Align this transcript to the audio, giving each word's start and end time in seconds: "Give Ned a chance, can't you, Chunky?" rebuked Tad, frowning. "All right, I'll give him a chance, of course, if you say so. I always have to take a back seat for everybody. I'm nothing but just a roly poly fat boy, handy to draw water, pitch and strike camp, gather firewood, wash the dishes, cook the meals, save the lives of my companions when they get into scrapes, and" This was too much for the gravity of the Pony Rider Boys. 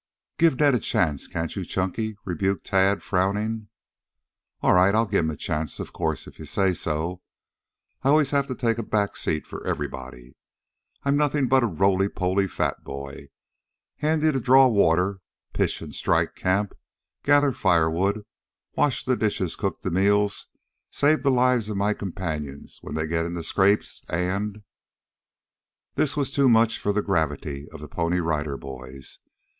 "Give 0.39 0.59
Ned 0.59 0.73
a 0.73 0.79
chance, 0.79 1.27
can't 1.27 1.55
you, 1.55 1.63
Chunky?" 1.63 2.15
rebuked 2.25 2.65
Tad, 2.65 3.03
frowning. 3.03 3.67
"All 4.61 4.73
right, 4.73 4.95
I'll 4.95 5.05
give 5.05 5.19
him 5.25 5.29
a 5.29 5.35
chance, 5.35 5.79
of 5.79 5.93
course, 5.93 6.25
if 6.25 6.39
you 6.39 6.45
say 6.45 6.73
so. 6.73 7.21
I 8.01 8.09
always 8.09 8.31
have 8.31 8.47
to 8.47 8.55
take 8.55 8.79
a 8.79 8.83
back 8.83 9.15
seat 9.15 9.45
for 9.45 9.63
everybody. 9.63 10.37
I'm 11.03 11.15
nothing 11.15 11.47
but 11.47 11.59
just 11.59 11.69
a 11.73 11.75
roly 11.75 12.09
poly 12.09 12.47
fat 12.47 12.83
boy, 12.83 13.29
handy 13.97 14.31
to 14.31 14.39
draw 14.39 14.67
water, 14.69 15.19
pitch 15.53 15.83
and 15.83 15.93
strike 15.93 16.33
camp, 16.35 16.73
gather 17.23 17.51
firewood, 17.51 18.25
wash 18.75 19.05
the 19.05 19.15
dishes, 19.15 19.55
cook 19.55 19.83
the 19.83 19.91
meals, 19.91 20.47
save 20.89 21.21
the 21.21 21.29
lives 21.29 21.69
of 21.69 21.77
my 21.77 21.93
companions 21.93 22.79
when 22.81 22.95
they 22.95 23.05
get 23.05 23.27
into 23.27 23.43
scrapes, 23.43 24.03
and" 24.09 24.63
This 25.93 26.17
was 26.17 26.31
too 26.31 26.49
much 26.49 26.79
for 26.79 26.91
the 26.91 27.03
gravity 27.03 27.67
of 27.69 27.81
the 27.81 27.87
Pony 27.87 28.19
Rider 28.19 28.57
Boys. 28.57 29.19